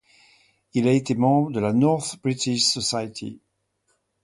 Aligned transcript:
Il 0.73 0.87
a 0.87 0.93
été 0.93 1.13
membre 1.13 1.51
de 1.51 1.59
la 1.59 1.73
North 1.73 2.17
British 2.23 2.63
Society. 2.65 3.39